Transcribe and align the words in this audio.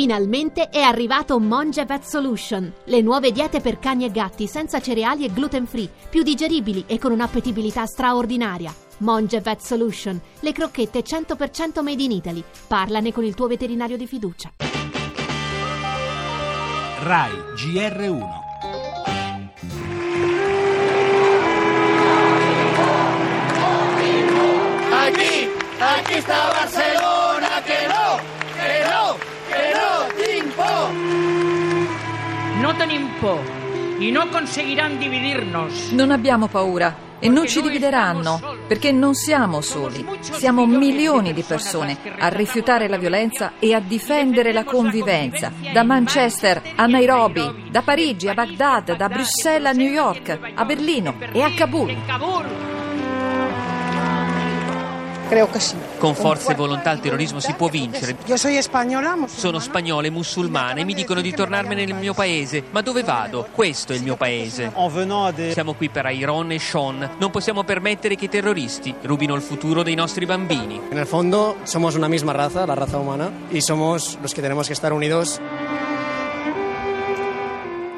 Finalmente 0.00 0.70
è 0.70 0.80
arrivato 0.80 1.38
Monge 1.38 1.84
Vet 1.84 2.04
Solution, 2.04 2.72
le 2.84 3.02
nuove 3.02 3.32
diete 3.32 3.60
per 3.60 3.78
cani 3.78 4.06
e 4.06 4.10
gatti 4.10 4.46
senza 4.46 4.80
cereali 4.80 5.26
e 5.26 5.30
gluten 5.30 5.66
free, 5.66 5.90
più 6.08 6.22
digeribili 6.22 6.84
e 6.86 6.98
con 6.98 7.12
un'appetibilità 7.12 7.84
straordinaria. 7.84 8.74
Monge 9.00 9.42
Vet 9.42 9.60
Solution, 9.60 10.18
le 10.40 10.52
crocchette 10.52 11.02
100% 11.02 11.82
made 11.82 12.02
in 12.02 12.12
Italy. 12.12 12.42
Parlane 12.66 13.12
con 13.12 13.24
il 13.24 13.34
tuo 13.34 13.46
veterinario 13.46 13.98
di 13.98 14.06
fiducia. 14.06 14.52
RAI 17.02 17.32
GR1 17.56 18.48
Aquí, 24.92 25.48
aquí 25.78 26.14
está 26.14 26.48
Barcelona, 26.54 26.89
No. 35.50 35.68
Non 35.92 36.10
abbiamo 36.10 36.46
paura 36.46 36.94
e 37.18 37.28
non 37.28 37.46
ci 37.46 37.60
divideranno 37.62 38.58
perché 38.66 38.92
non 38.92 39.14
siamo 39.14 39.60
soli. 39.60 40.06
Siamo 40.20 40.66
milioni 40.66 41.32
di 41.32 41.42
persone 41.42 41.96
a 42.18 42.28
rifiutare 42.28 42.86
la 42.88 42.98
violenza 42.98 43.52
e 43.58 43.74
a 43.74 43.80
difendere 43.80 44.52
la 44.52 44.64
convivenza. 44.64 45.50
Da 45.72 45.82
Manchester 45.82 46.62
a 46.76 46.86
Nairobi, 46.86 47.68
da 47.70 47.82
Parigi 47.82 48.28
a 48.28 48.34
Baghdad, 48.34 48.94
da 48.96 49.08
Bruxelles 49.08 49.66
a 49.70 49.72
New 49.72 49.90
York, 49.90 50.38
a 50.54 50.64
Berlino 50.64 51.14
e 51.32 51.42
a 51.42 51.50
Kabul. 51.54 51.96
Creo 55.30 55.48
che 55.48 55.60
sì. 55.60 55.76
Con 55.98 56.16
forza 56.16 56.50
e 56.50 56.56
volontà 56.56 56.90
il 56.90 56.98
terrorismo 56.98 57.38
si 57.38 57.52
può 57.52 57.68
vincere. 57.68 58.16
Io 58.24 58.36
sono 58.36 58.60
spagnola, 58.60 59.16
Sono 59.26 59.60
spagnola 59.60 60.08
e 60.08 60.10
musulmana 60.10 60.80
e 60.80 60.84
mi 60.84 60.92
dicono 60.92 61.20
di 61.20 61.32
tornarmene 61.32 61.84
nel 61.84 61.94
mio 61.94 62.14
paese. 62.14 62.64
Ma 62.72 62.80
dove 62.80 63.04
vado? 63.04 63.46
Questo 63.52 63.92
è 63.92 63.96
il 63.96 64.02
mio 64.02 64.16
paese. 64.16 64.72
Siamo 65.52 65.74
qui 65.74 65.88
per 65.88 66.10
Iron 66.10 66.50
e 66.50 66.58
Sean. 66.58 67.10
Non 67.18 67.30
possiamo 67.30 67.62
permettere 67.62 68.16
che 68.16 68.24
i 68.24 68.28
terroristi 68.28 68.92
rubino 69.02 69.36
il 69.36 69.42
futuro 69.42 69.84
dei 69.84 69.94
nostri 69.94 70.26
bambini. 70.26 70.80
En 70.90 70.98
el 70.98 71.06
fondo 71.06 71.58
somos 71.62 71.94
una 71.94 72.08
misma 72.08 72.32
raza, 72.32 72.66
la 72.66 72.74
raza 72.74 72.98
humana, 72.98 73.30
y 73.52 73.60
somos 73.60 74.18
los 74.20 74.34
que 74.34 74.42
tenemos 74.42 74.66
que 74.66 74.72
estar 74.72 74.92
unidos. 74.92 75.40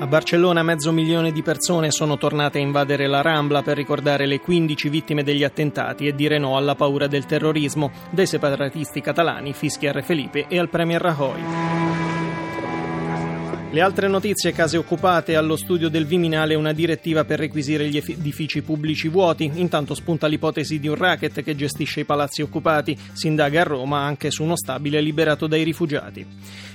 A 0.02 0.06
Barcellona 0.08 0.64
mezzo 0.64 0.90
milione 0.90 1.30
di 1.30 1.42
persone 1.42 1.92
sono 1.92 2.18
tornate 2.18 2.58
a 2.58 2.60
invadere 2.60 3.06
la 3.06 3.22
Rambla 3.22 3.62
per 3.62 3.76
ricordare 3.76 4.26
le 4.26 4.40
15 4.40 4.88
vittime 4.88 5.22
degli 5.22 5.44
attentati 5.44 6.08
e 6.08 6.12
dire 6.12 6.38
no 6.38 6.56
alla 6.56 6.74
paura 6.74 7.06
del 7.06 7.24
terrorismo 7.24 7.92
dei 8.10 8.26
separatisti 8.26 9.00
catalani, 9.00 9.52
Fischi 9.52 9.88
R. 9.88 10.02
Felipe 10.02 10.46
e 10.48 10.58
al 10.58 10.68
premier 10.68 11.00
Rajoy. 11.00 11.71
Le 13.72 13.80
altre 13.80 14.06
notizie, 14.06 14.52
case 14.52 14.76
occupate 14.76 15.34
allo 15.34 15.56
studio 15.56 15.88
del 15.88 16.04
Viminale 16.04 16.54
una 16.54 16.74
direttiva 16.74 17.24
per 17.24 17.38
requisire 17.38 17.88
gli 17.88 17.96
edifici 17.96 18.60
pubblici 18.60 19.08
vuoti. 19.08 19.50
Intanto 19.54 19.94
spunta 19.94 20.26
l'ipotesi 20.26 20.78
di 20.78 20.88
un 20.88 20.94
racket 20.94 21.42
che 21.42 21.56
gestisce 21.56 22.00
i 22.00 22.04
palazzi 22.04 22.42
occupati. 22.42 22.94
Si 23.14 23.28
indaga 23.28 23.62
a 23.62 23.64
Roma 23.64 24.00
anche 24.00 24.30
su 24.30 24.42
uno 24.42 24.56
stabile 24.56 25.00
liberato 25.00 25.46
dai 25.46 25.62
rifugiati. 25.62 26.26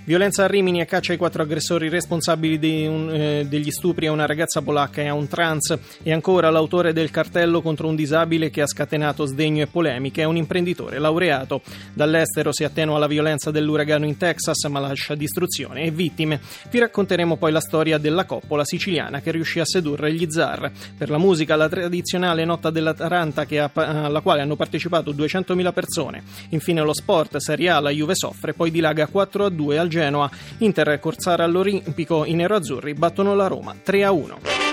Violenza 0.06 0.46
a 0.46 0.48
Rimini 0.48 0.80
e 0.80 0.86
caccia 0.86 1.12
ai 1.12 1.18
quattro 1.18 1.44
aggressori 1.44 1.90
responsabili 1.90 2.88
un, 2.88 3.12
eh, 3.14 3.46
degli 3.46 3.70
stupri 3.70 4.08
a 4.08 4.12
una 4.12 4.26
ragazza 4.26 4.62
polacca 4.62 5.02
e 5.02 5.08
a 5.08 5.14
un 5.14 5.28
trans. 5.28 5.78
E 6.02 6.12
ancora 6.12 6.50
l'autore 6.50 6.94
del 6.94 7.12
cartello 7.12 7.62
contro 7.62 7.90
un 7.90 7.96
disabile 7.96 8.50
che 8.50 8.62
ha 8.62 8.68
scatenato 8.68 9.26
sdegno 9.26 9.62
e 9.62 9.68
polemiche 9.68 10.24
è 10.24 10.26
un 10.26 10.38
imprenditore 10.38 10.98
laureato. 10.98 11.62
Dall'estero 11.94 12.52
si 12.54 12.64
attenua 12.64 12.98
la 12.98 13.06
violenza 13.06 13.52
dell'uragano 13.52 14.06
in 14.06 14.18
Texas 14.18 14.64
ma 14.64 14.80
lascia 14.80 15.14
distruzione 15.14 15.84
e 15.84 15.92
vittime. 15.92 16.40
Vi 16.72 16.80
racconteremo 16.88 17.36
poi 17.36 17.52
la 17.52 17.60
storia 17.60 17.98
della 17.98 18.26
coppola 18.26 18.64
siciliana 18.64 19.20
che 19.22 19.32
riuscì 19.32 19.60
a 19.60 19.66
sedurre 19.66 20.14
gli 20.14 20.26
zar. 20.30 20.72
Per 20.98 21.10
la 21.10 21.18
musica, 21.18 21.56
la 21.56 21.70
tradizionale 21.70 22.46
Notta 22.46 22.70
della 22.70 22.94
Taranta 22.94 23.46
ha, 23.50 23.72
alla 23.74 24.22
quale 24.22 24.42
hanno 24.42 24.56
partecipato 24.56 25.14
200.000 25.14 25.74
persone. 25.74 26.24
Infine 26.50 26.82
lo 26.82 26.94
sport, 26.94 27.38
Serie 27.38 27.70
A, 27.70 27.80
la 27.80 27.90
Juve 27.90 28.16
soffre, 28.16 28.54
poi 28.54 28.72
dilaga 28.72 29.08
4 29.08 29.46
a 29.46 29.50
2 29.50 29.78
al 29.78 29.88
Genoa. 29.90 30.30
Inter 30.60 31.00
Corsara 31.00 31.44
all'Olimpico 31.44 32.26
i 32.26 32.34
neroazzurri 32.34 32.94
battono 32.94 33.36
la 33.36 33.48
Roma 33.48 33.76
3 33.82 34.04
a 34.04 34.12
1. 34.12 34.67